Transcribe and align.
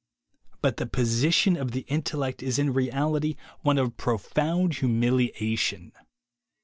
But 0.63 0.77
the 0.77 0.87
position 0.87 1.55
of 1.55 1.73
the 1.73 1.81
intellect 1.81 2.41
is 2.41 2.57
in 2.57 2.73
reality 2.73 3.35
one 3.61 3.77
of 3.77 3.97
profound 3.97 4.77
humiliation. 4.77 5.91